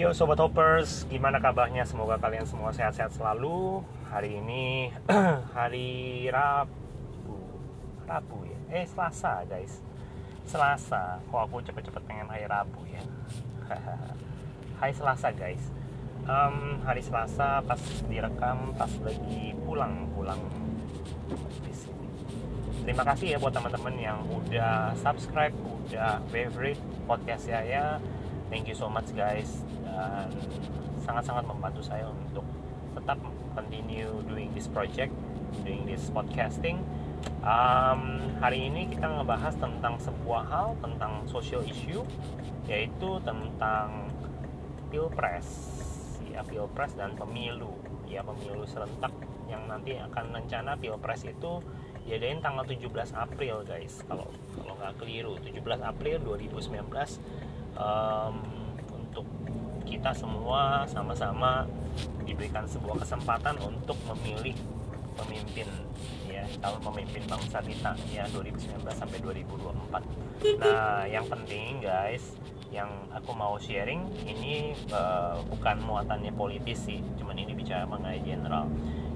Yo 0.00 0.16
Sobat 0.16 0.40
Hoppers, 0.40 1.04
gimana 1.12 1.36
kabarnya? 1.44 1.84
Semoga 1.84 2.16
kalian 2.16 2.48
semua 2.48 2.72
sehat-sehat 2.72 3.12
selalu. 3.20 3.84
Hari 4.08 4.40
ini 4.40 4.88
hari 5.60 6.24
Rabu. 6.32 7.36
Rabu 8.08 8.48
ya? 8.48 8.80
Eh 8.80 8.88
Selasa 8.88 9.44
guys. 9.44 9.84
Selasa, 10.48 11.20
kok 11.20 11.36
aku 11.44 11.60
cepet-cepet 11.60 12.00
pengen 12.08 12.32
hari 12.32 12.48
Rabu 12.48 12.80
ya? 12.88 13.04
Hari 14.80 14.96
Selasa 14.96 15.36
guys. 15.36 15.68
Um, 16.24 16.80
Hari 16.80 17.04
Selasa 17.04 17.60
pas 17.60 17.80
direkam 18.08 18.72
pas 18.80 18.92
lagi 19.04 19.52
pulang 19.68 20.08
Pulang 20.16 20.40
di 21.60 21.72
sini. 21.76 22.08
Terima 22.88 23.04
kasih 23.04 23.36
ya 23.36 23.38
buat 23.38 23.52
teman-teman 23.52 23.92
yang 24.00 24.24
udah 24.32 24.96
subscribe, 24.96 25.52
udah 25.52 26.24
favorite 26.32 26.80
podcast 27.04 27.52
saya 27.52 28.00
thank 28.50 28.66
you 28.66 28.74
so 28.74 28.90
much 28.90 29.08
guys. 29.14 29.62
Dan 29.86 30.28
sangat-sangat 31.06 31.46
membantu 31.46 31.80
saya 31.86 32.10
untuk 32.10 32.44
tetap 32.98 33.16
continue 33.54 34.10
doing 34.26 34.50
this 34.52 34.66
project 34.66 35.14
doing 35.62 35.86
this 35.86 36.10
podcasting. 36.10 36.82
Um, 37.44 38.20
hari 38.40 38.70
ini 38.70 38.88
kita 38.88 39.06
ngebahas 39.06 39.52
tentang 39.58 39.98
sebuah 40.00 40.42
hal 40.48 40.68
tentang 40.80 41.26
social 41.28 41.60
issue 41.66 42.02
yaitu 42.70 43.10
tentang 43.26 44.10
pilpres. 44.90 45.46
Ya 46.30 46.46
pilpres 46.46 46.94
dan 46.94 47.18
pemilu. 47.18 47.74
Ya 48.06 48.22
pemilu 48.22 48.66
serentak 48.66 49.14
yang 49.50 49.66
nanti 49.66 49.98
akan 49.98 50.30
rencana 50.30 50.78
pilpres 50.78 51.26
itu 51.26 51.58
diadain 52.06 52.38
tanggal 52.40 52.64
17 52.64 52.86
April 53.12 53.66
guys. 53.66 54.00
Kalau 54.06 54.30
kalau 54.54 54.74
nggak 54.78 54.94
keliru 55.02 55.34
17 55.42 55.60
April 55.82 56.16
2019 56.22 57.49
um, 57.80 58.34
untuk 58.92 59.26
kita 59.88 60.12
semua 60.12 60.84
sama-sama 60.86 61.64
diberikan 62.28 62.68
sebuah 62.68 63.02
kesempatan 63.02 63.58
untuk 63.64 63.96
memilih 64.14 64.54
pemimpin 65.18 65.66
ya 66.30 66.46
calon 66.62 66.80
pemimpin 66.80 67.26
bangsa 67.26 67.58
kita 67.60 67.92
ya 68.14 68.24
2019 68.30 68.86
sampai 68.94 69.18
2024. 69.18 70.62
Nah, 70.62 71.04
yang 71.10 71.26
penting 71.26 71.82
guys, 71.82 72.38
yang 72.70 72.88
aku 73.10 73.34
mau 73.34 73.58
sharing 73.58 74.06
ini 74.24 74.72
uh, 74.94 75.42
bukan 75.50 75.82
muatannya 75.82 76.30
politis 76.32 76.86
sih, 76.86 77.02
cuman 77.18 77.36
ini 77.36 77.52
bicara 77.52 77.84
mengenai 77.84 78.22
general. 78.22 78.70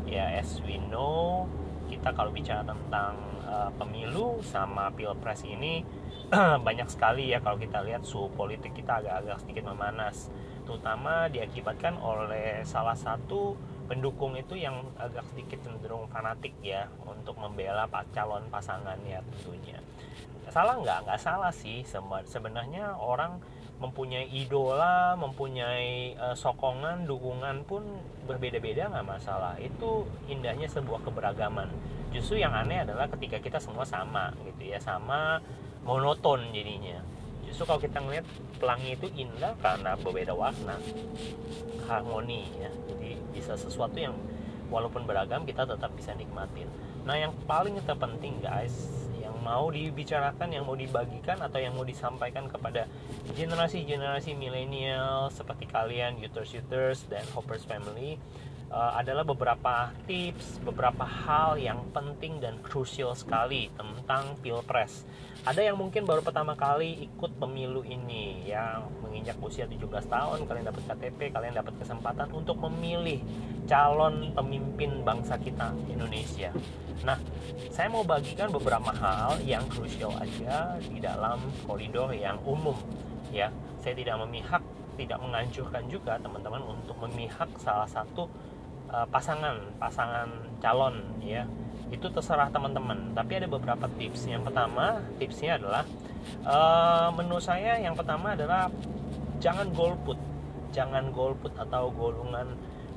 Ya, 0.05 0.37
as 0.37 0.61
we 0.67 0.77
know, 0.93 1.49
kita 1.95 2.11
kalau 2.11 2.35
bicara 2.35 2.67
tentang 2.67 3.15
uh, 3.47 3.71
pemilu 3.79 4.43
sama 4.43 4.91
pilpres 4.91 5.47
ini 5.47 5.87
banyak 6.67 6.91
sekali 6.91 7.31
ya 7.31 7.39
kalau 7.39 7.61
kita 7.61 7.85
lihat 7.87 8.03
suhu 8.03 8.33
politik 8.35 8.75
kita 8.75 8.99
agak-agak 8.99 9.39
sedikit 9.47 9.71
memanas. 9.71 10.29
Terutama 10.65 11.29
diakibatkan 11.31 12.01
oleh 12.01 12.65
salah 12.67 12.97
satu 12.97 13.55
pendukung 13.85 14.33
itu 14.35 14.57
yang 14.57 14.81
agak 14.97 15.23
sedikit 15.31 15.61
cenderung 15.61 16.09
fanatik 16.09 16.57
ya 16.65 16.89
untuk 17.05 17.37
membela 17.37 17.85
calon 18.17 18.49
pasangannya 18.49 19.21
tentunya. 19.21 19.79
Salah 20.49 20.81
nggak? 20.81 21.05
Nggak 21.05 21.21
salah 21.21 21.53
sih 21.53 21.85
sebenarnya 22.25 22.97
orang 22.97 23.39
mempunyai 23.83 24.31
idola 24.31 25.19
mempunyai 25.19 26.15
uh, 26.15 26.37
sokongan 26.39 27.11
dukungan 27.11 27.67
pun 27.67 27.83
berbeda-beda 28.25 28.89
nggak 28.91 29.07
masalah. 29.07 29.59
Itu 29.59 30.07
indahnya 30.31 30.71
sebuah 30.71 31.03
keberagaman. 31.03 31.69
Justru 32.15 32.39
yang 32.39 32.55
aneh 32.55 32.87
adalah 32.87 33.11
ketika 33.11 33.43
kita 33.43 33.59
semua 33.59 33.83
sama 33.83 34.31
gitu 34.47 34.71
ya. 34.71 34.79
Sama 34.79 35.43
monoton 35.83 36.55
jadinya. 36.55 37.03
Justru 37.45 37.67
kalau 37.69 37.81
kita 37.83 37.99
ngeliat 38.01 38.27
pelangi 38.57 38.97
itu 38.97 39.07
indah 39.15 39.53
karena 39.61 39.99
berbeda 39.99 40.33
warna 40.33 40.79
harmoni 41.91 42.47
ya. 42.57 42.71
Jadi 42.89 43.19
bisa 43.35 43.59
sesuatu 43.59 43.99
yang 43.99 44.15
walaupun 44.73 45.05
beragam 45.05 45.45
kita 45.45 45.67
tetap 45.69 45.93
bisa 45.93 46.15
nikmatin. 46.17 46.71
Nah 47.05 47.21
yang 47.21 47.37
paling 47.45 47.77
terpenting 47.85 48.41
guys 48.41 49.05
mau 49.45 49.69
dibicarakan 49.69 50.49
yang 50.57 50.65
mau 50.65 50.73
dibagikan 50.73 51.37
atau 51.45 51.61
yang 51.61 51.77
mau 51.77 51.85
disampaikan 51.85 52.49
kepada 52.49 52.89
generasi-generasi 53.37 54.33
milenial 54.33 55.29
seperti 55.29 55.69
kalian 55.69 56.17
youters-youters 56.17 57.05
dan 57.13 57.23
hoppers 57.37 57.69
family 57.69 58.17
uh, 58.75 58.99
adalah 58.99 59.23
beberapa 59.23 59.95
tips, 60.11 60.59
beberapa 60.67 61.07
hal 61.07 61.61
yang 61.61 61.87
penting 61.95 62.43
dan 62.43 62.59
krusial 62.65 63.15
sekali 63.15 63.71
tentang 63.79 64.35
pilpres. 64.43 65.07
Ada 65.45 65.61
yang 65.71 65.77
mungkin 65.77 66.09
baru 66.09 66.25
pertama 66.25 66.57
kali 66.57 67.05
ikut 67.07 67.37
pemilu 67.37 67.85
ini, 67.85 68.49
yang 68.49 68.89
menginjak 69.05 69.37
usia 69.45 69.69
17 69.69 70.09
tahun, 70.09 70.49
kalian 70.49 70.67
dapat 70.73 70.83
KTP, 70.89 71.37
kalian 71.37 71.55
dapat 71.55 71.77
kesempatan 71.79 72.33
untuk 72.33 72.57
memilih 72.65 73.21
calon 73.69 74.33
pemimpin 74.33 75.05
bangsa 75.05 75.37
kita 75.37 75.77
Indonesia. 75.93 76.51
Nah, 77.03 77.19
saya 77.75 77.91
mau 77.91 78.07
bagikan 78.07 78.55
beberapa 78.55 78.95
hal 78.95 79.43
yang 79.43 79.67
krusial 79.67 80.15
aja 80.15 80.79
di 80.79 81.03
dalam 81.03 81.43
koridor 81.67 82.15
yang 82.15 82.39
umum, 82.47 82.79
ya. 83.35 83.51
Saya 83.83 83.99
tidak 83.99 84.17
memihak, 84.23 84.63
tidak 84.95 85.19
menganjurkan 85.21 85.85
juga 85.91 86.17
teman-teman 86.23 86.63
untuk 86.65 86.97
memihak 87.05 87.51
salah 87.59 87.85
satu 87.91 88.31
uh, 88.89 89.07
pasangan 89.11 89.59
pasangan 89.77 90.29
calon 90.63 91.03
ya. 91.21 91.45
Itu 91.93 92.09
terserah 92.09 92.49
teman-teman 92.49 93.13
tapi 93.13 93.43
ada 93.43 93.49
beberapa 93.51 93.87
tips. 94.01 94.31
Yang 94.31 94.49
pertama 94.51 95.05
tipsnya 95.21 95.61
adalah 95.61 95.85
uh, 96.49 97.09
menurut 97.13 97.45
saya 97.45 97.77
yang 97.77 97.93
pertama 97.93 98.33
adalah 98.33 98.71
jangan 99.43 99.69
golput. 99.75 100.17
Jangan 100.75 101.15
golput 101.15 101.55
atau 101.55 101.93
golongan 101.93 102.57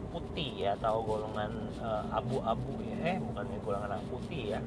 putih 0.09 0.67
ya 0.67 0.71
atau 0.79 1.03
golongan 1.03 1.51
uh, 1.83 2.03
abu-abu 2.11 2.79
ya 2.83 3.15
eh 3.15 3.17
bukan 3.19 3.45
golongan 3.61 4.01
putih 4.09 4.43
ya 4.57 4.59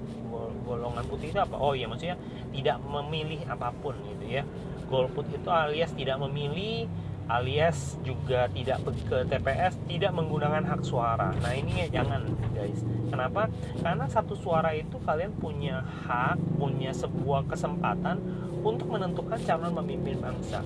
golongan 0.64 1.04
putih 1.08 1.32
itu 1.32 1.40
apa 1.40 1.56
oh 1.56 1.72
iya 1.72 1.88
maksudnya 1.88 2.16
tidak 2.52 2.76
memilih 2.84 3.40
apa 3.48 3.72
pun 3.80 3.96
gitu 4.06 4.26
ya 4.40 4.42
golput 4.90 5.26
itu 5.30 5.48
alias 5.48 5.90
tidak 5.94 6.18
memilih 6.18 6.90
alias 7.30 7.94
juga 8.02 8.50
tidak 8.50 8.82
ke 9.06 9.22
TPS 9.30 9.78
tidak 9.86 10.10
menggunakan 10.10 10.66
hak 10.66 10.82
suara. 10.82 11.30
Nah 11.38 11.54
ini 11.54 11.86
ya 11.86 12.02
jangan 12.02 12.26
guys. 12.50 12.82
Kenapa? 13.06 13.46
Karena 13.78 14.10
satu 14.10 14.34
suara 14.34 14.74
itu 14.74 14.98
kalian 15.06 15.30
punya 15.38 15.78
hak, 16.06 16.42
punya 16.58 16.90
sebuah 16.90 17.46
kesempatan 17.46 18.18
untuk 18.66 18.90
menentukan 18.90 19.38
calon 19.46 19.72
pemimpin 19.78 20.18
bangsa. 20.18 20.60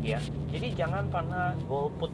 Ya, 0.00 0.18
jadi 0.48 0.72
jangan 0.72 1.12
pernah 1.12 1.52
golput. 1.68 2.08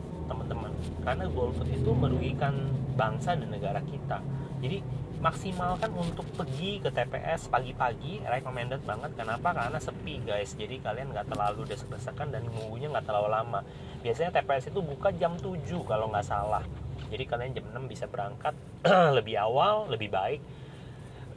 Karena 1.03 1.27
golput 1.29 1.67
itu 1.67 1.91
merugikan 1.93 2.55
bangsa 2.95 3.35
dan 3.35 3.49
negara 3.51 3.81
kita. 3.83 4.21
Jadi 4.63 4.79
maksimalkan 5.23 5.95
untuk 5.95 6.27
pergi 6.35 6.83
ke 6.83 6.91
TPS 6.91 7.47
pagi-pagi 7.47 8.27
recommended 8.27 8.83
banget. 8.83 9.15
Kenapa? 9.15 9.55
Karena 9.55 9.79
sepi 9.79 10.19
guys. 10.27 10.59
Jadi 10.59 10.83
kalian 10.83 11.15
nggak 11.15 11.31
terlalu 11.31 11.63
desek-desekan 11.71 12.35
dan 12.35 12.43
nunggunya 12.47 12.91
nggak 12.91 13.07
terlalu 13.07 13.31
lama. 13.31 13.63
Biasanya 14.03 14.35
TPS 14.35 14.75
itu 14.75 14.83
buka 14.83 15.15
jam 15.15 15.39
7 15.39 15.63
kalau 15.87 16.11
nggak 16.11 16.27
salah. 16.27 16.67
Jadi 17.07 17.25
kalian 17.29 17.55
jam 17.55 17.67
6 17.71 17.87
bisa 17.87 18.11
berangkat. 18.11 18.55
Lebih 19.17 19.39
awal 19.39 19.87
lebih 19.95 20.11
baik. 20.11 20.43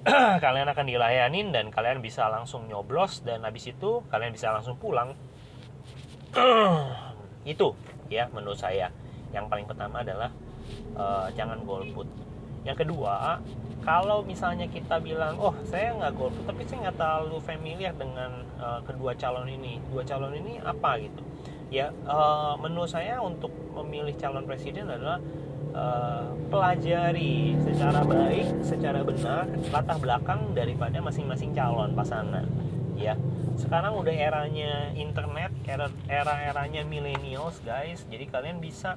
Kalian 0.46 0.70
akan 0.70 0.86
dilayanin 0.86 1.50
dan 1.50 1.74
kalian 1.74 1.98
bisa 1.98 2.30
langsung 2.30 2.70
nyoblos. 2.70 3.26
Dan 3.26 3.42
habis 3.42 3.66
itu 3.70 4.06
kalian 4.14 4.34
bisa 4.34 4.54
langsung 4.54 4.78
pulang. 4.78 5.18
Itu 7.46 7.74
ya 8.06 8.30
menurut 8.30 8.62
saya 8.62 8.94
yang 9.36 9.52
paling 9.52 9.68
pertama 9.68 10.00
adalah 10.00 10.32
uh, 10.96 11.28
jangan 11.36 11.60
golput. 11.68 12.08
Yang 12.64 12.88
kedua 12.88 13.44
kalau 13.86 14.26
misalnya 14.26 14.66
kita 14.66 14.98
bilang 14.98 15.38
oh 15.38 15.54
saya 15.68 15.94
nggak 15.94 16.16
golput 16.18 16.44
tapi 16.48 16.66
saya 16.66 16.90
nggak 16.90 16.98
terlalu 16.98 17.38
familiar 17.44 17.94
dengan 17.94 18.42
uh, 18.58 18.82
kedua 18.82 19.14
calon 19.14 19.46
ini 19.46 19.78
dua 19.92 20.02
calon 20.08 20.34
ini 20.34 20.58
apa? 20.64 20.98
Gitu. 20.98 21.22
Ya 21.70 21.92
uh, 22.08 22.56
menurut 22.58 22.90
saya 22.90 23.20
untuk 23.20 23.52
memilih 23.76 24.16
calon 24.16 24.48
presiden 24.48 24.88
adalah 24.88 25.20
uh, 25.76 26.32
pelajari 26.48 27.60
secara 27.62 28.02
baik 28.08 28.64
secara 28.64 29.04
benar 29.04 29.52
latar 29.70 30.00
belakang 30.00 30.56
daripada 30.56 30.98
masing-masing 31.04 31.52
calon 31.52 31.94
pasangan. 31.94 32.48
Ya 32.96 33.20
sekarang 33.56 33.96
udah 33.96 34.12
eranya 34.12 34.92
internet 34.96 35.52
era 35.68 35.88
era 36.10 36.34
eranya 36.50 36.82
millennials 36.88 37.60
guys. 37.62 38.02
Jadi 38.08 38.26
kalian 38.28 38.58
bisa 38.64 38.96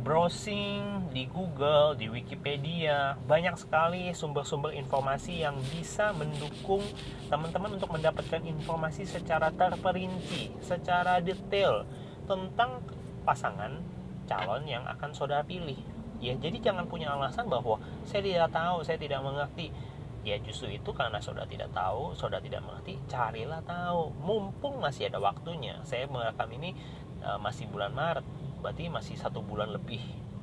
browsing 0.00 1.12
di 1.12 1.28
Google, 1.28 1.92
di 1.94 2.08
Wikipedia, 2.08 3.20
banyak 3.28 3.54
sekali 3.60 4.10
sumber-sumber 4.16 4.72
informasi 4.72 5.44
yang 5.44 5.60
bisa 5.68 6.16
mendukung 6.16 6.80
teman-teman 7.28 7.76
untuk 7.76 7.92
mendapatkan 7.92 8.40
informasi 8.40 9.04
secara 9.04 9.52
terperinci, 9.52 10.56
secara 10.64 11.20
detail 11.20 11.84
tentang 12.24 12.80
pasangan 13.28 13.78
calon 14.24 14.64
yang 14.64 14.88
akan 14.88 15.12
saudara 15.12 15.44
pilih. 15.44 15.78
Ya, 16.20 16.36
jadi 16.36 16.60
jangan 16.60 16.88
punya 16.88 17.12
alasan 17.12 17.48
bahwa 17.48 17.80
saya 18.08 18.24
tidak 18.24 18.52
tahu, 18.52 18.84
saya 18.84 18.96
tidak 18.96 19.20
mengerti. 19.20 19.72
Ya 20.20 20.36
justru 20.36 20.68
itu 20.68 20.92
karena 20.92 21.16
saudara 21.16 21.48
tidak 21.48 21.72
tahu, 21.72 22.12
saudara 22.12 22.44
tidak 22.44 22.60
mengerti, 22.60 23.00
carilah 23.08 23.64
tahu. 23.64 24.12
Mumpung 24.20 24.76
masih 24.76 25.08
ada 25.08 25.16
waktunya. 25.16 25.80
Saya 25.80 26.04
merekam 26.12 26.52
ini 26.52 26.76
uh, 27.24 27.40
masih 27.40 27.64
bulan 27.72 27.96
Maret 27.96 28.24
berarti 28.60 28.92
masih 28.92 29.16
satu 29.16 29.40
bulan 29.40 29.72
lebih 29.72 30.00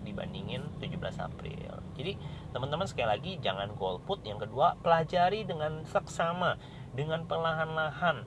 dibandingin 0.08 0.64
17 0.80 1.20
April. 1.20 1.72
Jadi 2.00 2.16
teman-teman 2.56 2.88
sekali 2.88 3.10
lagi 3.12 3.32
jangan 3.44 3.76
golput. 3.76 4.24
Yang 4.24 4.48
kedua 4.48 4.80
pelajari 4.80 5.44
dengan 5.44 5.84
seksama 5.84 6.56
dengan 6.96 7.28
perlahan-lahan. 7.28 8.24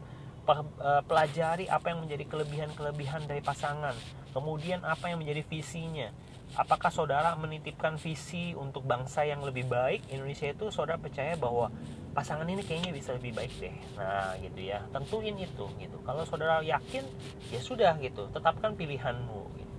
Eh, 0.51 1.03
pelajari 1.07 1.71
apa 1.71 1.95
yang 1.95 2.03
menjadi 2.03 2.27
kelebihan-kelebihan 2.27 3.25
dari 3.25 3.41
pasangan. 3.41 3.95
Kemudian 4.35 4.83
apa 4.83 5.09
yang 5.09 5.23
menjadi 5.23 5.47
visinya. 5.47 6.11
Apakah 6.59 6.91
saudara 6.91 7.39
menitipkan 7.39 7.95
visi 7.95 8.51
untuk 8.59 8.83
bangsa 8.83 9.23
yang 9.23 9.47
lebih 9.47 9.71
baik? 9.71 10.11
Indonesia 10.11 10.51
itu 10.51 10.75
saudara 10.75 10.99
percaya 10.99 11.39
bahwa 11.39 11.71
pasangan 12.11 12.43
ini 12.51 12.67
kayaknya 12.67 12.91
bisa 12.91 13.15
lebih 13.15 13.31
baik 13.39 13.55
deh. 13.63 13.77
Nah 13.95 14.35
gitu 14.43 14.59
ya. 14.59 14.83
Tentuin 14.91 15.39
itu 15.39 15.71
gitu. 15.79 15.97
Kalau 16.03 16.27
saudara 16.27 16.59
yakin 16.67 17.07
ya 17.55 17.61
sudah 17.63 17.95
gitu. 18.03 18.27
Tetapkan 18.35 18.75
pilihanmu 18.75 19.41
gitu 19.55 19.70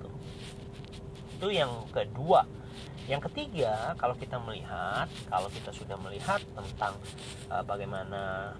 itu 1.41 1.57
yang 1.57 1.73
kedua. 1.89 2.45
Yang 3.09 3.33
ketiga 3.33 3.97
kalau 3.97 4.13
kita 4.13 4.37
melihat 4.37 5.09
kalau 5.25 5.49
kita 5.49 5.73
sudah 5.73 5.97
melihat 5.97 6.37
tentang 6.53 6.93
uh, 7.49 7.65
bagaimana 7.65 8.53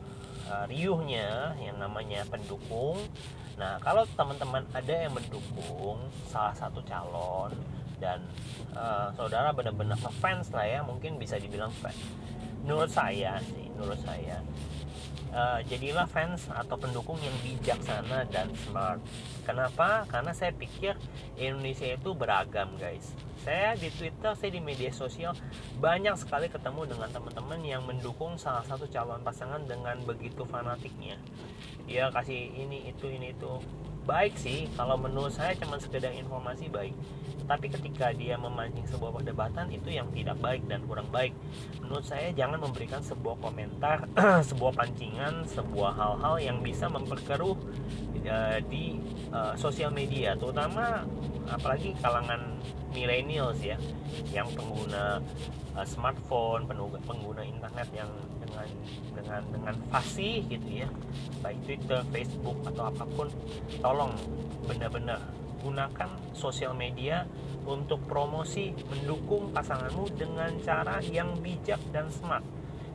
uh, 0.50 0.66
riuhnya 0.66 1.54
yang 1.62 1.78
namanya 1.78 2.26
pendukung. 2.26 2.98
Nah 3.62 3.78
kalau 3.86 4.02
teman-teman 4.18 4.66
ada 4.74 5.06
yang 5.06 5.14
mendukung 5.14 6.02
salah 6.26 6.58
satu 6.58 6.82
calon 6.82 7.54
dan 8.02 8.18
uh, 8.74 9.14
saudara 9.14 9.54
benar-benar 9.54 10.02
fans 10.18 10.50
lah 10.50 10.66
ya 10.66 10.82
mungkin 10.82 11.22
bisa 11.22 11.38
dibilang 11.38 11.70
fans 11.86 12.02
menurut 12.66 12.90
saya 12.90 13.38
sih 13.46 13.70
menurut 13.78 14.02
saya 14.02 14.42
uh, 15.32 15.60
jadilah 15.66 16.08
fans 16.08 16.48
atau 16.52 16.76
pendukung 16.78 17.18
yang 17.24 17.34
bijaksana 17.44 18.28
dan 18.30 18.52
smart. 18.68 19.00
Kenapa? 19.44 20.06
Karena 20.08 20.32
saya 20.36 20.54
pikir 20.54 20.96
Indonesia 21.40 21.88
itu 21.88 22.12
beragam 22.14 22.76
guys. 22.78 23.12
Saya 23.42 23.74
di 23.74 23.90
Twitter, 23.90 24.38
saya 24.38 24.52
di 24.54 24.62
media 24.62 24.94
sosial 24.94 25.34
banyak 25.82 26.14
sekali 26.14 26.46
ketemu 26.46 26.94
dengan 26.94 27.10
teman-teman 27.10 27.60
yang 27.66 27.82
mendukung 27.82 28.38
salah 28.38 28.62
satu 28.62 28.86
calon 28.86 29.26
pasangan 29.26 29.66
dengan 29.66 29.98
begitu 30.06 30.46
fanatiknya. 30.46 31.18
Dia 31.90 32.14
kasih 32.14 32.54
ini 32.54 32.94
itu 32.94 33.10
ini 33.10 33.34
itu 33.34 33.58
baik 34.06 34.36
sih. 34.38 34.68
Kalau 34.74 34.98
menurut 34.98 35.34
saya 35.34 35.54
cuma 35.58 35.78
sekedar 35.78 36.14
informasi 36.14 36.68
baik. 36.68 36.96
Tapi 37.46 37.68
ketika 37.68 38.16
dia 38.16 38.40
memancing 38.40 38.88
sebuah 38.88 39.20
perdebatan 39.20 39.68
itu 39.74 39.92
yang 39.92 40.08
tidak 40.16 40.40
baik 40.40 40.64
dan 40.72 40.82
kurang 40.88 41.10
baik. 41.12 41.36
Menurut 41.84 42.06
saya 42.06 42.32
jangan 42.32 42.64
memberikan 42.64 43.04
sebuah 43.04 43.38
komentar 43.44 44.08
sebuah 44.50 44.72
pancingan 44.78 45.44
sebuah 45.50 45.92
hal-hal 45.98 46.36
yang 46.40 46.58
bisa 46.64 46.88
memperkeruh 46.88 47.58
uh, 48.28 48.60
di 48.72 48.98
uh, 49.34 49.54
sosial 49.60 49.92
media. 49.92 50.38
Terutama 50.40 51.04
apalagi 51.50 51.98
kalangan 52.00 52.62
millennials 52.92 53.60
ya 53.64 53.80
yang 54.32 54.48
pengguna 54.54 55.20
uh, 55.76 55.88
smartphone 55.88 56.68
pengguna 57.08 57.42
internet 57.44 57.88
yang 57.96 58.12
dengan 58.44 58.68
dengan 59.16 59.42
dengan 59.52 59.76
fasih 59.90 60.44
gitu 60.48 60.86
ya 60.86 60.90
baik 61.40 61.58
Twitter, 61.66 62.04
Facebook 62.12 62.58
atau 62.68 62.84
apa 62.92 63.04
pun 63.16 63.28
tolong 63.80 64.14
benar-benar 64.68 65.20
gunakan 65.62 66.10
sosial 66.34 66.74
media 66.74 67.24
untuk 67.70 68.02
promosi 68.10 68.74
mendukung 68.90 69.54
pasanganmu 69.54 70.10
dengan 70.18 70.50
cara 70.66 70.98
yang 71.06 71.38
bijak 71.38 71.78
dan 71.94 72.10
smart. 72.10 72.42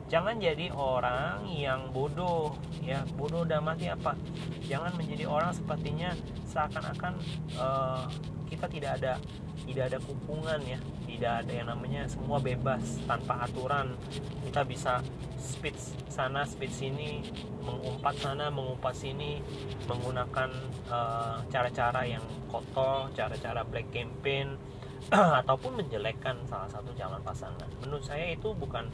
Jangan 0.07 0.39
jadi 0.39 0.71
orang 0.71 1.47
yang 1.51 1.91
bodoh 1.91 2.55
ya 2.83 3.03
bodoh 3.15 3.43
dan 3.43 3.63
mati 3.63 3.91
apa? 3.91 4.15
Jangan 4.63 4.95
menjadi 4.95 5.27
orang 5.27 5.51
sepertinya 5.51 6.15
seakan-akan 6.47 7.13
uh, 7.59 8.07
kita 8.47 8.67
tidak 8.71 8.99
ada 9.03 9.19
tidak 9.67 9.83
ada 9.93 9.99
kupungan 9.99 10.59
ya. 10.63 10.79
Tidak 11.07 11.33
ada 11.43 11.51
yang 11.51 11.67
namanya 11.67 12.07
semua 12.07 12.39
bebas 12.39 13.03
tanpa 13.03 13.43
aturan. 13.43 13.99
Kita 14.47 14.63
bisa 14.63 15.03
speed 15.37 15.75
sana 16.07 16.47
speed 16.47 16.71
sini 16.71 17.21
mengumpat 17.61 18.15
sana 18.17 18.47
mengumpat 18.47 18.95
sini 18.95 19.43
menggunakan 19.85 20.49
eh, 20.87 21.35
cara-cara 21.51 22.01
uh, 22.03 22.07
yang 22.07 22.23
kotor 22.47 23.11
cara-cara 23.11 23.61
black 23.67 23.91
campaign 23.91 24.55
ataupun 25.43 25.83
menjelekkan 25.83 26.41
salah 26.47 26.67
satu 26.71 26.91
calon 26.95 27.21
pasangan. 27.21 27.69
Menurut 27.83 28.03
saya 28.03 28.33
itu 28.33 28.51
bukan 28.55 28.87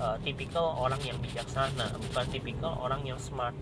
uh, 0.00 0.16
tipikal 0.22 0.76
orang 0.78 1.00
yang 1.04 1.18
bijaksana 1.20 1.90
bukan 2.10 2.26
tipikal 2.32 2.76
orang 2.80 3.02
yang 3.04 3.18
smart 3.20 3.56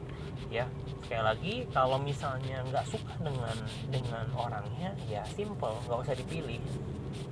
ya 0.49 0.65
sekali 1.05 1.25
lagi 1.25 1.55
kalau 1.73 1.97
misalnya 2.01 2.61
nggak 2.69 2.85
suka 2.89 3.15
dengan 3.21 3.57
dengan 3.89 4.27
orangnya 4.37 4.93
ya 5.09 5.25
simple 5.33 5.73
nggak 5.89 5.99
usah 6.05 6.17
dipilih. 6.17 6.61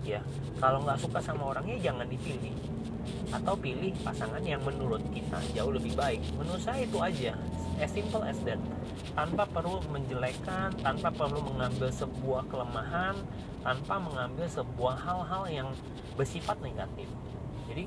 Ya 0.03 0.21
kalau 0.59 0.83
nggak 0.83 0.99
suka 1.01 1.21
sama 1.21 1.53
orangnya 1.53 1.77
jangan 1.81 2.09
dipilih. 2.09 2.57
Atau 3.31 3.55
pilih 3.59 3.95
pasangan 4.03 4.43
yang 4.43 4.59
menurut 4.67 5.03
kita 5.15 5.39
jauh 5.55 5.71
lebih 5.71 5.95
baik. 5.95 6.23
Menurut 6.41 6.63
saya 6.63 6.83
itu 6.83 6.99
aja 6.99 7.37
as 7.79 7.93
simple 7.93 8.25
as 8.25 8.39
that. 8.49 8.59
Tanpa 9.13 9.45
perlu 9.49 9.85
menjelekkan 9.93 10.73
tanpa 10.81 11.13
perlu 11.13 11.45
mengambil 11.45 11.93
sebuah 11.93 12.49
kelemahan 12.49 13.17
tanpa 13.67 13.99
mengambil 13.99 14.47
sebuah 14.47 14.95
hal-hal 14.95 15.45
yang 15.51 15.69
bersifat 16.15 16.55
negatif. 16.63 17.11
Jadi 17.67 17.85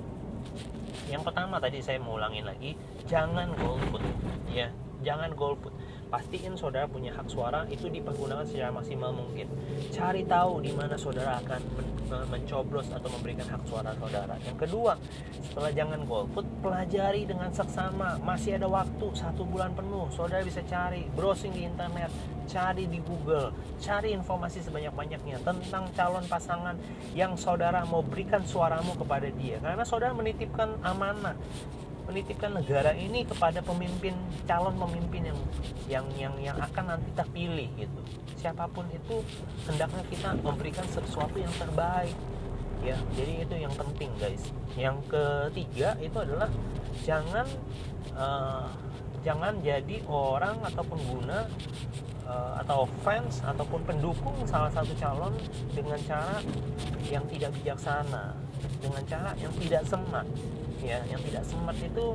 yang 1.10 1.24
pertama 1.26 1.58
tadi 1.58 1.82
saya 1.82 1.98
mau 1.98 2.20
ulangin 2.20 2.46
lagi 2.46 2.76
jangan 3.08 3.50
golput. 3.58 4.04
Ya 4.52 4.70
jangan 5.02 5.32
golput 5.36 5.74
pastiin 6.10 6.58
saudara 6.58 6.90
punya 6.90 7.14
hak 7.14 7.30
suara 7.30 7.70
itu 7.70 7.86
dipergunakan 7.86 8.42
secara 8.42 8.74
maksimal 8.74 9.14
mungkin. 9.14 9.46
Cari 9.94 10.26
tahu 10.26 10.66
di 10.66 10.74
mana 10.74 10.98
saudara 10.98 11.38
akan 11.38 11.62
men 11.78 11.88
mencoblos 12.10 12.90
atau 12.90 13.06
memberikan 13.14 13.46
hak 13.46 13.62
suara 13.70 13.94
saudara. 13.94 14.34
Yang 14.42 14.66
kedua 14.66 14.98
setelah 15.46 15.70
jangan 15.70 16.02
golput 16.10 16.46
pelajari 16.66 17.30
dengan 17.30 17.54
seksama. 17.54 18.18
Masih 18.26 18.58
ada 18.58 18.66
waktu 18.66 19.08
satu 19.14 19.46
bulan 19.46 19.78
penuh 19.78 20.10
saudara 20.10 20.42
bisa 20.42 20.66
cari 20.66 21.06
browsing 21.14 21.54
di 21.54 21.70
internet 21.70 22.10
cari 22.50 22.90
di 22.90 22.98
Google 23.06 23.54
cari 23.78 24.10
informasi 24.10 24.66
sebanyak-banyaknya 24.66 25.38
tentang 25.46 25.86
calon 25.94 26.26
pasangan 26.26 26.74
yang 27.14 27.38
saudara 27.38 27.86
mau 27.86 28.02
berikan 28.02 28.42
suaramu 28.42 28.98
kepada 28.98 29.30
dia. 29.30 29.62
Karena 29.62 29.86
saudara 29.86 30.18
menitipkan 30.18 30.82
amanah 30.82 31.38
menitipkan 32.10 32.58
negara 32.58 32.92
ini 32.98 33.22
kepada 33.22 33.62
pemimpin 33.62 34.18
calon 34.50 34.74
pemimpin 34.74 35.30
yang 35.30 35.40
yang 35.86 36.06
yang 36.18 36.36
yang 36.42 36.58
akan 36.58 36.98
nanti 36.98 37.10
terpilih 37.14 37.70
gitu. 37.78 38.02
Siapa 38.34 38.66
pun 38.74 38.90
itu 38.90 39.22
hendaknya 39.70 40.04
kita 40.10 40.30
memberikan 40.42 40.86
sesuatu 40.90 41.38
yang 41.38 41.54
terbaik 41.62 42.18
ya. 42.82 42.98
Jadi 43.14 43.34
itu 43.46 43.56
yang 43.62 43.74
penting 43.78 44.10
guys. 44.18 44.44
Yang 44.74 44.98
ketiga 45.06 45.94
itu 46.02 46.18
adalah 46.18 46.50
jangan 47.06 47.46
uh, 48.18 48.66
jangan 49.22 49.54
jadi 49.62 50.02
orang 50.10 50.58
atau 50.66 50.84
pengguna 50.84 51.46
uh, 52.26 52.54
atau 52.66 52.90
fans 53.06 53.44
ataupun 53.46 53.86
pendukung 53.86 54.36
salah 54.50 54.72
satu 54.74 54.96
calon 54.98 55.36
dengan 55.76 56.00
cara 56.10 56.42
yang 57.12 57.26
tidak 57.30 57.52
bijaksana 57.60 58.34
dengan 58.80 59.04
cara 59.08 59.32
yang 59.40 59.52
tidak 59.60 59.84
semak 59.88 60.26
ya 60.80 61.00
yang 61.12 61.22
tidak 61.24 61.44
smart 61.44 61.80
itu 61.80 62.06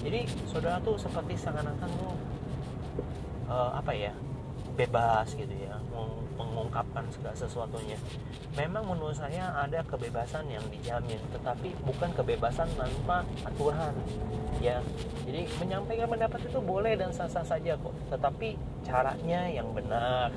jadi 0.00 0.20
saudara 0.48 0.80
tuh 0.80 0.96
seperti 0.96 1.36
seakan-akan 1.36 1.90
tuh 2.00 2.14
uh, 3.52 3.70
apa 3.76 3.92
ya 3.92 4.12
bebas 4.76 5.34
gitu 5.34 5.52
ya 5.52 5.76
mengungkapkan 6.78 7.04
segala 7.10 7.34
sesuatunya. 7.34 7.98
Memang 8.54 8.86
menurut 8.86 9.18
saya 9.18 9.50
ada 9.58 9.82
kebebasan 9.82 10.46
yang 10.46 10.62
dijamin 10.70 11.18
tetapi 11.34 11.74
bukan 11.82 12.10
kebebasan 12.14 12.70
tanpa 12.78 13.26
aturan 13.42 13.94
ya. 14.62 14.78
Jadi 15.26 15.50
menyampaikan 15.58 16.06
pendapat 16.06 16.40
itu 16.46 16.58
boleh 16.62 16.94
dan 16.94 17.10
sah-sah 17.10 17.42
saja 17.42 17.74
kok 17.74 17.94
tetapi 18.14 18.54
caranya 18.86 19.50
yang 19.50 19.74
benar 19.74 20.30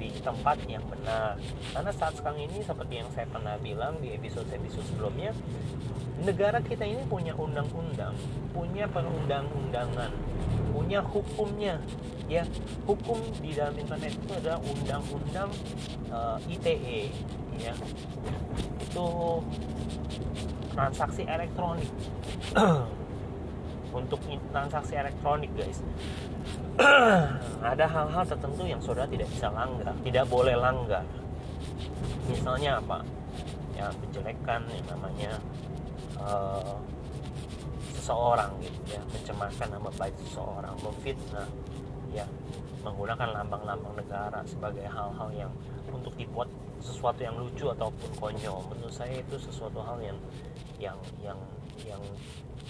di 0.00 0.08
tempat 0.24 0.56
yang 0.64 0.84
benar. 0.88 1.36
Karena 1.76 1.92
saat 1.92 2.16
sekarang 2.16 2.40
ini 2.40 2.64
seperti 2.64 3.04
yang 3.04 3.08
saya 3.12 3.28
pernah 3.28 3.60
bilang 3.60 4.00
di 4.00 4.16
episode-episode 4.16 4.96
sebelumnya 4.96 5.36
negara 6.22 6.62
kita 6.62 6.86
ini 6.86 7.02
punya 7.10 7.34
undang-undang, 7.34 8.14
punya 8.54 8.86
perundang-undangan, 8.88 10.12
punya 10.72 11.02
hukumnya. 11.02 11.82
Ya, 12.32 12.48
hukum 12.88 13.20
di 13.44 13.52
dalam 13.52 13.76
internet 13.76 14.16
itu 14.16 14.32
adalah 14.32 14.56
undang-undang 14.64 15.52
uh, 16.08 16.40
eh, 16.40 16.52
ITE, 16.56 17.00
ya. 17.60 17.76
Itu 18.80 19.44
transaksi 20.72 21.28
elektronik. 21.28 21.92
Untuk 24.00 24.16
transaksi 24.48 24.96
elektronik, 24.96 25.52
guys. 25.52 25.84
ada 27.76 27.84
hal-hal 27.84 28.24
tertentu 28.24 28.64
yang 28.64 28.80
saudara 28.80 29.04
tidak 29.12 29.28
bisa 29.28 29.52
langgar, 29.52 29.92
tidak 30.00 30.24
boleh 30.32 30.56
langgar. 30.56 31.04
Misalnya 32.32 32.80
apa? 32.80 33.04
Ya, 33.76 33.92
menjelekan 34.00 34.64
yang 34.72 34.86
namanya 34.88 35.32
uh, 36.16 36.80
seseorang 38.02 38.50
gitu 38.58 38.98
ya 38.98 39.02
mencemarkan 39.14 39.68
nama 39.78 39.90
baik 39.94 40.16
seseorang 40.26 40.74
memfitnah 40.82 41.46
ya 42.12 42.28
menggunakan 42.82 43.28
lambang-lambang 43.30 43.94
negara 43.94 44.42
sebagai 44.44 44.84
hal-hal 44.84 45.30
yang 45.32 45.52
untuk 45.88 46.12
dibuat 46.18 46.50
sesuatu 46.82 47.22
yang 47.22 47.38
lucu 47.38 47.70
ataupun 47.70 48.10
konyol. 48.18 48.58
Menurut 48.74 48.90
saya 48.90 49.22
itu 49.22 49.38
sesuatu 49.38 49.78
hal 49.80 50.02
yang 50.02 50.18
yang 50.82 50.98
yang 51.22 51.38
yang 51.86 52.02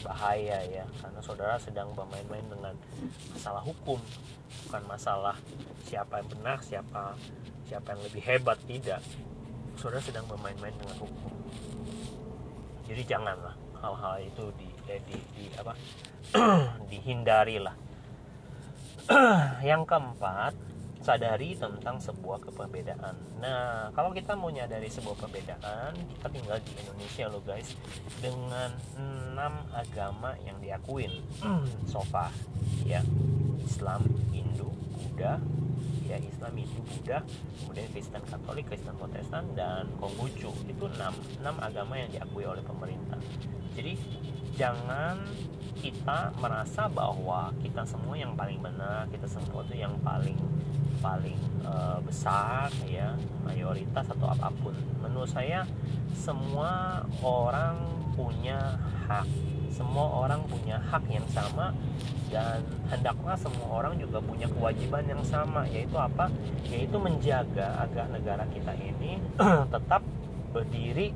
bahaya 0.05 0.61
ya. 0.69 0.85
Karena 1.01 1.21
saudara 1.25 1.57
sedang 1.57 1.89
bermain-main 1.97 2.45
dengan 2.45 2.77
masalah 3.33 3.65
hukum 3.65 3.97
bukan 4.69 4.83
masalah 4.85 5.37
siapa 5.89 6.21
yang 6.21 6.29
benar 6.29 6.61
siapa 6.61 7.17
siapa 7.65 7.97
yang 7.97 8.03
lebih 8.05 8.23
hebat. 8.23 8.61
Tidak. 8.69 9.01
Saudara 9.81 10.05
sedang 10.05 10.29
bermain-main 10.29 10.77
dengan 10.77 10.97
hukum. 11.01 11.33
Jadi 12.85 13.03
janganlah 13.09 13.57
hal-hal 13.81 14.21
itu 14.21 14.45
di, 14.61 14.69
eh, 14.93 15.01
di, 15.09 15.17
di 15.33 15.45
apa 15.57 15.73
dihindari 16.93 17.57
lah 17.57 17.73
yang 19.71 19.83
keempat 19.83 20.55
sadari 21.03 21.59
tentang 21.59 21.99
sebuah 21.99 22.39
keperbedaan. 22.47 23.43
Nah, 23.43 23.91
kalau 23.91 24.15
kita 24.15 24.39
mau 24.39 24.55
nyadari 24.55 24.87
sebuah 24.87 25.19
perbedaan, 25.19 25.99
kita 25.99 26.27
tinggal 26.31 26.59
di 26.63 26.73
Indonesia 26.79 27.25
loh 27.27 27.43
guys, 27.43 27.75
dengan 28.23 28.71
enam 28.95 29.67
agama 29.75 30.39
yang 30.47 30.63
diakuin 30.63 31.11
so 31.91 32.01
far, 32.07 32.31
ya 32.87 33.03
Islam, 33.59 34.07
Hindu, 34.31 34.71
Buddha, 34.95 35.43
ya 36.07 36.23
Islam, 36.23 36.55
Hindu, 36.55 36.81
Buddha, 36.87 37.19
kemudian 37.61 37.87
Kristen 37.91 38.23
Katolik, 38.23 38.65
Kristen 38.71 38.95
Protestan, 38.95 39.45
dan 39.59 39.91
Konghucu 39.99 40.55
itu 40.71 40.85
enam 40.87 41.15
enam 41.43 41.57
agama 41.59 41.99
yang 41.99 42.15
diakui 42.15 42.47
oleh 42.47 42.63
pemerintah. 42.63 43.19
Jadi 43.75 43.99
jangan 44.55 45.19
kita 45.79 46.33
merasa 46.37 46.87
bahwa 46.91 47.51
kita 47.65 47.83
semua 47.89 48.15
yang 48.19 48.37
paling 48.37 48.61
benar, 48.61 49.09
kita 49.09 49.25
semua 49.25 49.65
itu 49.65 49.81
yang 49.81 49.95
paling 50.05 50.37
paling 51.03 51.39
uh, 51.67 51.99
besar 52.07 52.71
ya 52.87 53.17
mayoritas 53.43 54.07
atau 54.07 54.31
apa 54.31 54.53
pun. 54.63 54.77
Menurut 55.03 55.31
saya 55.31 55.67
semua 56.15 57.03
orang 57.25 57.79
punya 58.15 58.79
hak. 59.09 59.27
Semua 59.73 60.05
orang 60.29 60.45
punya 60.47 60.77
hak 60.77 61.09
yang 61.09 61.25
sama 61.33 61.73
dan 62.29 62.61
hendaklah 62.93 63.35
semua 63.41 63.83
orang 63.83 63.97
juga 63.97 64.21
punya 64.21 64.45
kewajiban 64.45 65.05
yang 65.09 65.25
sama 65.25 65.65
yaitu 65.73 65.97
apa? 65.97 66.29
Yaitu 66.69 67.01
menjaga 67.01 67.81
agar 67.81 68.07
negara 68.13 68.45
kita 68.53 68.77
ini 68.77 69.17
tetap 69.75 70.05
berdiri 70.53 71.11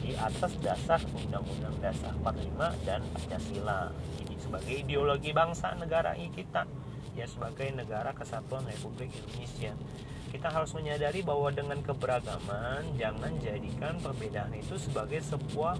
di 0.00 0.16
atas 0.16 0.56
dasar 0.64 0.98
Undang-Undang 1.12 1.76
Dasar 1.84 2.16
45 2.24 2.88
dan 2.88 3.00
Pancasila. 3.12 3.92
Ini 4.24 4.34
sebagai 4.40 4.74
ideologi 4.74 5.30
bangsa 5.36 5.76
negara 5.76 6.16
kita. 6.16 6.64
Ya 7.12 7.28
sebagai 7.28 7.68
negara 7.76 8.16
kesatuan 8.16 8.64
Republik 8.64 9.12
Indonesia. 9.12 9.76
Kita 10.30 10.46
harus 10.46 10.72
menyadari 10.72 11.20
bahwa 11.26 11.50
dengan 11.50 11.82
keberagaman 11.82 12.96
jangan 12.96 13.34
jadikan 13.42 13.98
perbedaan 13.98 14.54
itu 14.54 14.78
sebagai 14.78 15.20
sebuah 15.20 15.76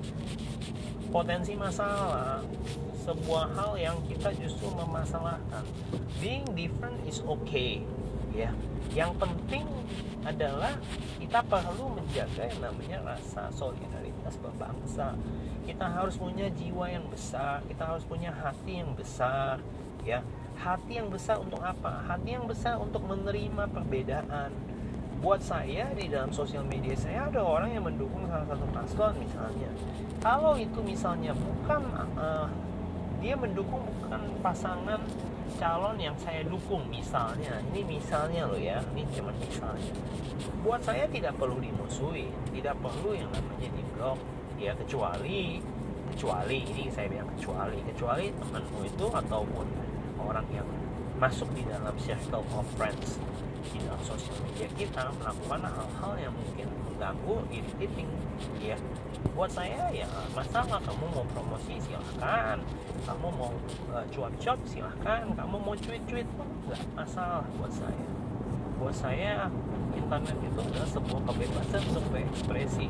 potensi 1.09 1.55
masalah. 1.55 2.43
Sebuah 3.01 3.47
hal 3.57 3.73
yang 3.81 3.97
kita 4.05 4.35
justru 4.37 4.69
memasalahkan. 4.75 5.65
Being 6.19 6.45
different 6.53 6.99
is 7.07 7.23
okay 7.25 7.81
ya 8.35 8.51
yang 8.95 9.13
penting 9.19 9.67
adalah 10.23 10.77
kita 11.17 11.41
perlu 11.49 11.97
menjaga 11.97 12.45
yang 12.47 12.61
namanya 12.61 12.99
rasa 13.15 13.49
solidaritas 13.51 14.37
berbangsa 14.39 15.17
kita 15.65 15.87
harus 15.87 16.19
punya 16.19 16.51
jiwa 16.53 16.87
yang 16.91 17.07
besar 17.09 17.65
kita 17.67 17.83
harus 17.87 18.05
punya 18.05 18.31
hati 18.31 18.83
yang 18.83 18.93
besar 18.95 19.59
ya 20.05 20.21
hati 20.61 21.01
yang 21.01 21.09
besar 21.09 21.41
untuk 21.41 21.59
apa? 21.65 22.05
Hati 22.05 22.37
yang 22.37 22.45
besar 22.45 22.77
untuk 22.77 23.01
menerima 23.09 23.65
perbedaan. 23.73 24.53
Buat 25.21 25.45
saya 25.45 25.93
di 25.93 26.09
dalam 26.09 26.33
sosial 26.33 26.65
media 26.65 26.97
saya 26.97 27.29
ada 27.29 27.45
orang 27.45 27.77
yang 27.77 27.85
mendukung 27.85 28.25
salah 28.25 28.49
satu 28.49 28.65
paslon 28.73 29.15
misalnya. 29.21 29.71
Kalau 30.21 30.57
itu 30.57 30.81
misalnya 30.81 31.37
bukan 31.37 31.83
uh, 32.17 32.49
dia 33.21 33.37
mendukung 33.37 33.85
bukan 34.01 34.21
pasangan 34.41 35.01
calon 35.59 35.97
yang 35.99 36.15
saya 36.21 36.45
dukung 36.47 36.87
misalnya. 36.87 37.59
Ini 37.73 37.83
misalnya 37.83 38.47
loh 38.47 38.61
ya 38.61 38.79
ini 38.95 39.03
cuma 39.11 39.35
misalnya. 39.35 39.93
Buat 40.63 40.85
saya 40.87 41.09
tidak 41.11 41.35
perlu 41.41 41.59
dimusuhi 41.59 42.31
tidak 42.55 42.77
perlu 42.79 43.17
yang 43.17 43.31
namanya 43.33 43.69
di 43.73 43.83
blok. 43.97 44.19
Ya 44.61 44.77
kecuali 44.77 45.59
kecuali 46.15 46.59
ini 46.63 46.85
saya 46.93 47.09
bilang 47.09 47.31
kecuali. 47.35 47.79
Kecuali 47.91 48.25
temanmu 48.37 48.81
itu 48.87 49.07
ataupun 49.09 49.67
orang 50.21 50.47
yang 50.55 50.69
masuk 51.19 51.49
di 51.57 51.65
dalam 51.67 51.93
circle 51.99 52.45
of 52.57 52.65
friends 52.77 53.21
di 53.69 53.79
sosial 54.03 54.37
media 54.49 54.69
kita 54.73 55.13
melakukan 55.21 55.61
hal-hal 55.69 56.13
yang 56.17 56.35
mungkin 56.35 56.69
mengganggu 56.89 57.37
irritating 57.53 58.09
ya. 58.61 58.77
Buat 59.37 59.53
saya 59.53 59.93
ya 59.93 60.09
masalah. 60.33 60.81
Kamu 60.81 61.05
mau 61.13 61.25
promosi 61.33 61.77
silahkan 61.81 62.57
kamu 63.05 63.27
mau 63.37 63.53
uh, 63.93 64.05
cuap-cuap 64.13 64.59
silahkan 64.69 65.25
kamu 65.33 65.57
mau 65.57 65.75
cuit-cuit 65.77 66.27
nggak 66.69 66.83
masalah 66.97 67.45
buat 67.57 67.73
saya. 67.73 68.07
Buat 68.81 68.97
saya 68.97 69.33
internet 69.93 70.37
itu 70.41 70.61
adalah 70.61 70.89
sebuah 70.89 71.21
kebebasan 71.29 71.83
untuk 71.93 72.05
berekspresi. 72.09 72.87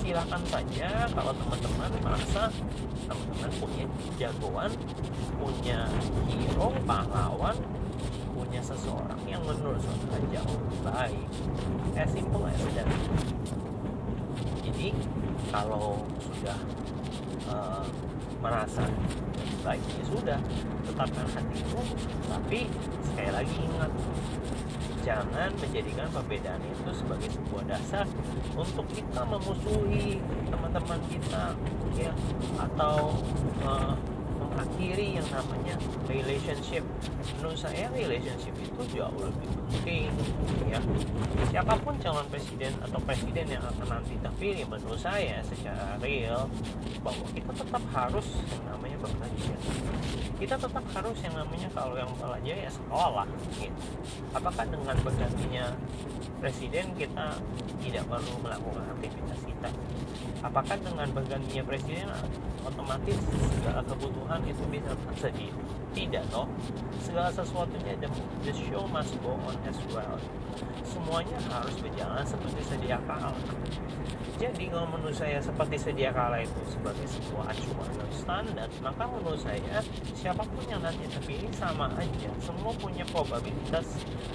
Silahkan 0.00 0.42
saja 0.48 1.04
kalau 1.12 1.32
teman-teman 1.36 1.90
merasa 2.00 2.48
teman-teman 3.04 3.50
punya 3.60 3.84
jagoan 4.16 4.72
punya 5.36 5.84
hero 6.32 6.68
pahlawan 6.88 7.56
seseorang 8.64 9.20
yang 9.28 9.44
menurut 9.44 9.84
saya 9.84 10.24
jauh 10.32 10.56
lebih 10.56 10.80
baik. 10.88 11.26
As 12.00 12.08
simple 12.08 12.48
as 12.48 12.58
that 12.72 12.88
jadi 14.64 14.88
kalau 15.54 16.02
sudah 16.18 16.58
uh, 17.46 17.86
merasa 18.42 18.84
baik 19.64 19.80
ya 19.80 20.02
sudah 20.04 20.38
tetapkan 20.84 21.26
hatimu 21.32 21.80
tapi 22.28 22.68
sekali 23.00 23.30
lagi 23.32 23.56
ingat 23.56 23.92
jangan 25.04 25.50
menjadikan 25.60 26.08
perbedaan 26.12 26.60
itu 26.64 26.90
sebagai 26.96 27.28
sebuah 27.32 27.64
dasar 27.68 28.04
untuk 28.56 28.84
kita 28.92 29.20
memusuhi 29.24 30.20
teman-teman 30.48 31.00
kita 31.08 31.56
ya 31.96 32.12
atau 32.56 33.20
uh, 33.64 33.96
mengakhiri 34.54 35.18
yang 35.18 35.28
namanya 35.34 35.74
relationship. 36.06 36.86
Menurut 37.42 37.58
saya 37.58 37.90
relationship 37.90 38.54
itu 38.62 38.80
jauh 38.94 39.18
lebih 39.18 39.50
penting 39.50 40.08
ya. 40.70 40.78
Siapa 41.50 41.74
pun 41.82 41.98
calon 41.98 42.26
presiden 42.30 42.70
atau 42.78 43.02
presiden 43.02 43.50
yang 43.50 43.64
akan 43.66 43.98
nanti 43.98 44.14
terpilih 44.22 44.64
menurut 44.70 45.02
saya 45.02 45.42
secara 45.42 45.98
real 45.98 46.46
bahwa 47.02 47.26
kita 47.34 47.50
tetap 47.50 47.82
harus 47.90 48.26
yang 48.46 48.62
namanya 48.70 48.96
bekerja 49.02 49.54
kita 50.34 50.60
tetap 50.60 50.84
harus 50.92 51.16
yang 51.24 51.34
namanya 51.40 51.68
kalau 51.72 51.96
yang 51.96 52.10
belajar 52.20 52.56
ya 52.58 52.68
sekolah 52.68 53.24
gitu. 53.56 53.70
apakah 54.34 54.64
dengan 54.68 54.96
bergantinya 55.00 55.64
presiden 56.42 56.92
kita 57.00 57.40
tidak 57.80 58.04
perlu 58.10 58.34
melakukan 58.44 58.84
aktivitas 58.92 59.40
kita? 59.46 59.70
Apakah 60.44 60.76
dengan 60.76 61.08
bergantinya 61.16 61.64
presiden 61.64 62.12
otomatis 62.60 63.16
segala 63.56 63.80
kebutuhan 63.88 64.40
itu 64.46 64.62
bisa 64.70 64.92
tersedia 65.10 65.52
tidak 65.94 66.24
toh 66.28 66.48
segala 66.98 67.30
sesuatunya 67.30 67.94
the, 68.02 68.08
the 68.42 68.52
show 68.52 68.82
must 68.90 69.14
go 69.22 69.38
on 69.46 69.56
as 69.66 69.78
well. 69.94 70.18
Semuanya 70.84 71.38
harus 71.50 71.74
berjalan 71.80 72.22
seperti 72.26 72.60
sedia 72.66 72.98
kala 73.06 73.30
jadi 74.34 74.66
kalau 74.66 74.90
menurut 74.90 75.14
saya 75.14 75.38
seperti 75.38 75.78
sedia 75.78 76.10
kala 76.10 76.42
itu 76.42 76.58
sebagai 76.66 77.06
sebuah 77.06 77.54
acuan 77.54 77.90
dan 77.94 78.10
standar 78.10 78.68
maka 78.82 79.06
menurut 79.06 79.38
saya 79.38 79.78
siapa 80.18 80.42
pun 80.42 80.66
yang 80.66 80.82
nanti 80.82 81.06
terpilih 81.06 81.50
sama 81.54 81.86
aja. 81.94 82.30
Semua 82.42 82.74
punya 82.74 83.06
probabilitas 83.14 83.86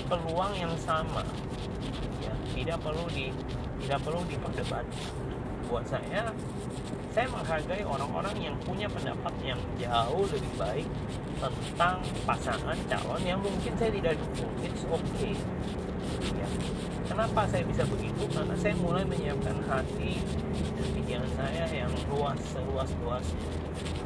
peluang 0.07 0.55
yang 0.55 0.71
sama. 0.79 1.19
Ya 2.23 2.31
tidak 2.55 2.79
perlu 2.79 3.11
di 3.11 3.27
tidak 3.83 3.99
perlu 4.07 4.23
diperdebatkan. 4.31 5.11
Buat 5.67 5.85
saya 5.91 6.31
saya 7.19 7.35
menghargai 7.35 7.83
orang-orang 7.83 8.31
yang 8.39 8.55
punya 8.63 8.87
pendapat 8.87 9.35
yang 9.43 9.59
jauh 9.75 10.23
lebih 10.23 10.53
baik 10.55 10.87
tentang 11.35 11.99
pasangan 12.23 12.79
calon 12.87 13.19
yang 13.27 13.35
mungkin 13.43 13.75
saya 13.75 13.91
tidak 13.91 14.15
dukung. 14.15 14.47
It's 14.63 14.87
okay. 14.87 15.35
Ya. 16.39 16.47
kenapa 17.11 17.43
saya 17.51 17.67
bisa 17.67 17.83
begitu? 17.91 18.23
Karena 18.31 18.55
saya 18.55 18.71
mulai 18.79 19.03
menyiapkan 19.03 19.51
hati 19.67 20.15
dan 20.79 20.87
pikiran 20.95 21.27
saya 21.35 21.67
yang 21.67 21.91
luas 22.07 22.39
seluas 22.55 22.87
luasnya 23.03 23.43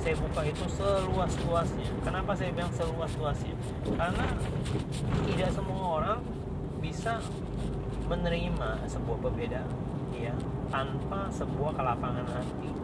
saya 0.01 0.15
buka 0.17 0.41
itu 0.49 0.65
seluas 0.73 1.31
luasnya 1.45 1.89
kenapa 2.01 2.33
saya 2.33 2.49
bilang 2.49 2.73
seluas 2.73 3.13
luasnya 3.21 3.55
karena 3.93 4.25
tidak 5.29 5.49
semua 5.53 6.01
orang 6.01 6.19
bisa 6.81 7.21
menerima 8.09 8.83
sebuah 8.89 9.17
perbedaan 9.21 9.69
ya 10.17 10.33
tanpa 10.73 11.29
sebuah 11.31 11.71
kelapangan 11.77 12.25
hati 12.25 12.82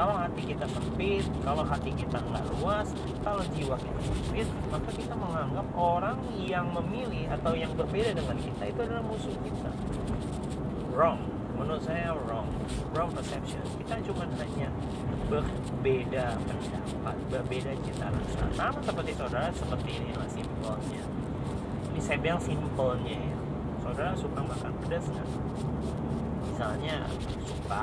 kalau 0.00 0.16
hati 0.16 0.42
kita 0.48 0.64
sempit 0.64 1.24
kalau 1.44 1.60
hati 1.60 1.92
kita 1.92 2.16
nggak 2.24 2.44
luas 2.56 2.88
kalau 3.20 3.44
jiwa 3.52 3.76
kita 3.76 4.00
sempit 4.00 4.48
maka 4.72 4.88
kita 4.96 5.12
menganggap 5.12 5.66
orang 5.76 6.16
yang 6.40 6.72
memilih 6.72 7.28
atau 7.28 7.52
yang 7.52 7.68
berbeda 7.76 8.16
dengan 8.16 8.40
kita 8.40 8.72
itu 8.72 8.80
adalah 8.80 9.04
musuh 9.04 9.36
kita. 9.44 9.70
Wrong. 10.96 11.20
Menurut 11.60 11.84
saya 11.84 12.16
wrong. 12.16 12.48
Wrong 12.96 13.12
perception. 13.12 13.60
Kita 13.84 14.00
cuma 14.08 14.24
hanya 14.24 14.72
berbeda 15.28 16.40
pendapat 16.48 17.16
berbeda 17.28 17.70
cita 17.84 18.08
rasa. 18.08 18.44
Sama 18.56 18.80
seperti 18.80 19.12
saudara 19.20 19.52
seperti 19.52 20.00
inilah 20.00 20.28
simpelnya. 20.32 21.04
Ini 21.92 22.00
saya 22.00 22.16
bilang 22.24 22.40
simpelnya 22.40 23.20
ya 23.20 23.29
saudara 24.00 24.16
suka 24.16 24.40
makan 24.40 24.72
pedas 24.80 25.04
nggak 25.12 25.28
misalnya 26.48 26.96
suka 27.44 27.82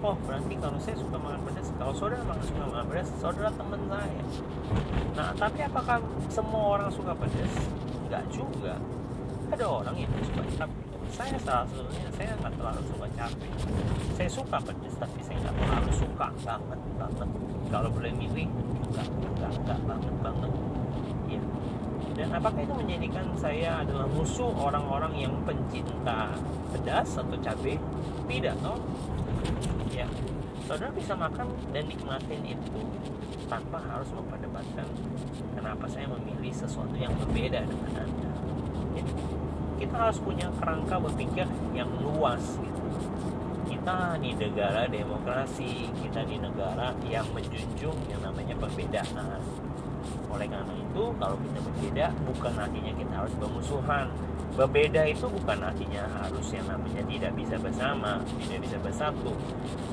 oh 0.00 0.16
berarti 0.24 0.54
kalau 0.56 0.78
saya 0.80 0.96
suka 0.96 1.16
makan 1.20 1.40
pedas 1.44 1.68
kalau 1.76 1.92
saudara 1.92 2.24
makan 2.24 2.44
suka 2.48 2.64
makan 2.64 2.86
pedas 2.88 3.08
saudara 3.20 3.50
teman 3.52 3.80
saya. 3.92 4.22
Nah 5.20 5.28
tapi 5.36 5.58
apakah 5.68 6.00
semua 6.32 6.80
orang 6.80 6.88
suka 6.88 7.12
pedas? 7.12 7.54
Nggak 8.08 8.24
juga. 8.32 8.80
Ada 9.52 9.64
orang 9.68 9.96
yang 10.00 10.12
suka 10.24 10.42
cabai 10.56 10.80
saya 11.12 11.36
salah 11.44 11.68
satunya 11.68 12.08
saya 12.16 12.32
nggak 12.32 12.52
terlalu 12.56 12.82
suka 12.88 13.06
cabai. 13.12 13.50
Saya 14.16 14.30
suka 14.32 14.56
pedas 14.64 14.94
tapi 14.96 15.18
saya 15.28 15.36
nggak 15.44 15.56
terlalu 15.60 15.92
suka. 15.92 16.26
Banget 16.40 16.80
banget. 16.96 17.28
Kalau 17.68 17.88
boleh 17.92 18.12
milih 18.16 18.48
nggak 18.96 19.08
nggak 19.12 19.52
nggak 19.60 19.80
banget 19.84 20.14
banget 20.24 20.67
dan 22.18 22.34
apakah 22.34 22.66
itu 22.66 22.74
menjadikan 22.74 23.30
saya 23.38 23.86
adalah 23.86 24.10
musuh 24.10 24.50
orang-orang 24.58 25.14
yang 25.30 25.34
pencinta 25.46 26.34
pedas 26.74 27.14
atau 27.14 27.38
cabai 27.38 27.78
tidak 28.26 28.58
toh 28.58 28.74
ya 29.94 30.10
saudara 30.66 30.90
bisa 30.90 31.14
makan 31.14 31.46
dan 31.70 31.86
nikmatin 31.86 32.42
itu 32.42 32.82
tanpa 33.46 33.78
harus 33.78 34.10
memperdebatkan 34.10 34.84
kenapa 35.54 35.86
saya 35.86 36.10
memilih 36.10 36.50
sesuatu 36.50 36.92
yang 36.98 37.14
berbeda 37.22 37.62
dengan 37.62 37.92
anda 38.02 38.32
ya. 38.98 39.04
kita 39.78 39.94
harus 39.94 40.18
punya 40.18 40.50
kerangka 40.58 40.98
berpikir 40.98 41.46
yang 41.70 41.88
luas 42.02 42.42
gitu. 42.58 42.82
kita 43.70 44.18
di 44.18 44.34
negara 44.34 44.90
demokrasi 44.90 45.86
kita 46.02 46.26
di 46.26 46.36
negara 46.42 46.92
yang 47.06 47.30
menjunjung 47.30 47.96
yang 48.10 48.20
namanya 48.26 48.58
perbedaan 48.58 49.38
oleh 50.38 50.46
karena 50.54 50.70
itu 50.78 51.04
kalau 51.18 51.36
kita 51.42 51.58
berbeda 51.66 52.06
bukan 52.30 52.54
artinya 52.54 52.92
kita 52.94 53.14
harus 53.18 53.34
bermusuhan. 53.42 54.06
Berbeda 54.54 55.02
itu 55.10 55.26
bukan 55.26 55.58
artinya 55.66 56.02
harus 56.22 56.46
yang 56.54 56.66
namanya 56.70 57.02
tidak 57.10 57.32
bisa 57.34 57.56
bersama 57.58 58.22
tidak 58.46 58.60
bisa 58.62 58.76
bersatu. 58.78 59.34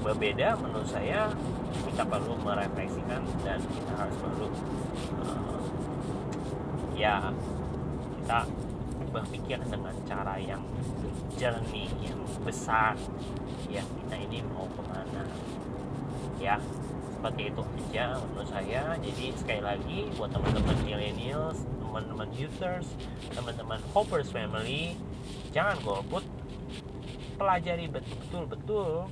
Berbeda 0.05 0.53
menurut 0.61 0.85
saya 0.85 1.33
kita 1.89 2.05
perlu 2.05 2.37
merefleksikan 2.45 3.25
dan 3.41 3.57
kita 3.57 3.93
harus 3.97 4.17
perlu 4.21 4.47
uh, 5.25 5.61
ya 6.93 7.33
kita 8.21 8.39
berpikir 9.09 9.57
dengan 9.65 9.95
cara 10.05 10.37
yang 10.37 10.61
jernih 11.41 11.89
yang 12.05 12.21
besar. 12.45 12.93
Ya 13.65 13.81
kita 13.81 14.15
ini 14.29 14.45
mau 14.53 14.69
ke 14.69 14.81
mana? 14.93 15.25
Ya 16.37 16.61
seperti 17.25 17.49
itu 17.49 17.65
aja 17.89 18.21
menurut 18.21 18.49
saya. 18.53 18.83
Jadi 19.01 19.33
sekali 19.33 19.61
lagi 19.65 19.97
buat 20.13 20.29
teman-teman 20.29 20.77
millennials 20.85 21.57
teman-teman 21.81 22.29
users 22.37 22.85
teman-teman 23.33 23.81
hoppers 23.97 24.29
family 24.29 24.93
jangan 25.49 25.73
golput. 25.81 26.21
Pelajari 27.41 27.89
betul-betul 27.89 29.09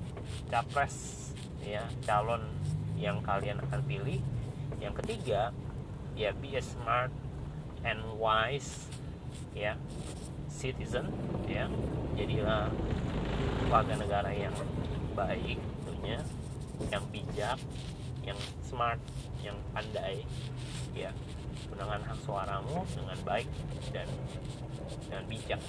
capres 0.53 1.33
ya 1.65 1.81
calon 2.05 2.45
yang 3.01 3.17
kalian 3.25 3.57
akan 3.65 3.81
pilih. 3.81 4.21
Yang 4.77 4.93
ketiga 5.01 5.49
ya 6.13 6.37
be 6.37 6.53
a 6.53 6.61
smart 6.61 7.09
and 7.81 7.97
wise 8.21 8.93
ya 9.57 9.73
citizen 10.53 11.09
ya. 11.49 11.65
Jadilah 12.13 12.69
warga 13.73 13.97
negara 13.97 14.29
yang 14.29 14.53
baik 15.17 15.57
tentunya 15.81 16.21
yang 16.93 17.01
bijak 17.09 17.57
yang 18.23 18.39
smart 18.63 18.99
yang 19.43 19.55
pandai 19.75 20.23
ya 20.95 21.11
gunakan 21.69 22.01
hak 22.05 22.19
suaramu 22.23 22.85
dengan 22.93 23.17
baik 23.25 23.49
dan 23.91 24.07
dengan 25.07 25.23
bijak. 25.27 25.61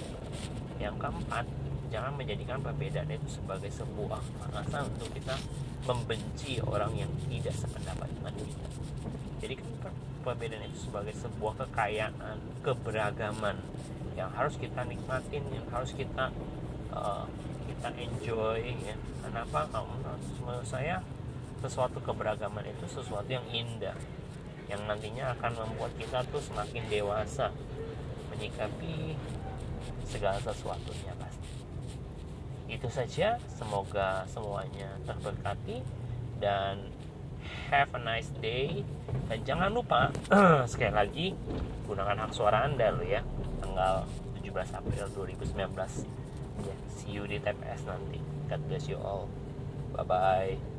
Yang 0.77 0.95
keempat 0.99 1.45
jangan 1.89 2.13
menjadikan 2.17 2.59
perbedaan 2.59 3.09
itu 3.09 3.39
sebagai 3.39 3.71
sebuah 3.71 4.21
alasan 4.51 4.91
untuk 4.91 5.09
kita 5.15 5.35
membenci 5.85 6.59
orang 6.65 6.91
yang 6.97 7.11
tidak 7.29 7.55
sependapat 7.55 8.09
dengan 8.11 8.33
kita. 8.35 8.67
Jadi 9.45 9.53
perbedaan 10.25 10.63
itu 10.65 10.89
sebagai 10.89 11.13
sebuah 11.13 11.53
kekayaan 11.65 12.37
keberagaman 12.65 13.57
yang 14.17 14.31
harus 14.31 14.55
kita 14.57 14.81
nikmatin 14.87 15.43
yang 15.51 15.67
harus 15.69 15.91
kita 15.93 16.31
uh, 16.95 17.27
kita 17.69 17.89
enjoy 17.99 18.61
ya? 18.81 18.95
Kenapa? 19.21 19.67
Kalau 19.69 19.89
menurut 19.91 20.65
saya 20.65 21.03
sesuatu 21.63 21.99
keberagaman 22.03 22.65
itu 22.67 22.85
sesuatu 22.89 23.27
yang 23.27 23.45
indah 23.51 23.95
yang 24.65 24.81
nantinya 24.89 25.33
akan 25.37 25.51
membuat 25.61 25.93
kita 25.97 26.25
tuh 26.33 26.41
semakin 26.41 26.83
dewasa 26.89 27.53
menyikapi 28.33 29.13
segala 30.09 30.37
sesuatunya 30.41 31.13
pasti. 31.17 31.49
Itu 32.65 32.89
saja, 32.89 33.37
semoga 33.45 34.25
semuanya 34.25 34.97
terberkati 35.05 35.85
dan 36.41 36.89
have 37.69 37.93
a 37.93 38.01
nice 38.01 38.29
day. 38.41 38.81
Dan 39.29 39.45
jangan 39.45 39.69
lupa 39.69 40.09
sekali 40.71 40.93
lagi 40.93 41.27
gunakan 41.85 42.25
hak 42.25 42.31
suara 42.33 42.65
Anda 42.65 42.89
lo 42.89 43.05
ya 43.05 43.21
tanggal 43.61 44.05
17 44.41 44.77
April 44.81 45.05
2019 45.13 46.65
ya 46.65 46.75
see 46.89 47.13
you 47.13 47.29
di 47.29 47.37
TPS 47.37 47.85
nanti. 47.85 48.17
God 48.49 48.61
bless 48.65 48.89
you 48.89 48.97
all. 48.97 49.29
Bye 49.93 50.05
bye 50.05 50.74